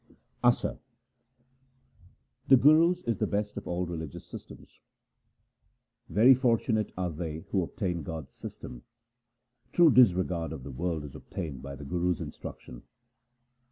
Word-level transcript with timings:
Asa 0.43 0.79
The 2.47 2.57
Guru's 2.57 3.03
is 3.03 3.19
the 3.19 3.27
best 3.27 3.55
of 3.55 3.67
all 3.67 3.85
religious 3.85 4.25
systems:— 4.25 4.79
Very 6.09 6.33
fortunate 6.33 6.91
are 6.97 7.11
they 7.11 7.41
who 7.51 7.61
obtain 7.61 8.01
God's 8.01 8.33
system. 8.33 8.71
1 9.73 9.73
True 9.73 9.91
disregard 9.91 10.53
of 10.53 10.63
the 10.63 10.71
world 10.71 11.03
is 11.03 11.13
obtained 11.13 11.61
by 11.61 11.75
the 11.75 11.85
Guru's 11.85 12.19
instruction. 12.19 12.81